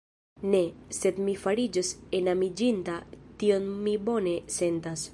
[0.53, 0.61] Ne,
[0.99, 2.99] sed mi fariĝos enamiĝinta;
[3.45, 5.09] tion mi bone sentas.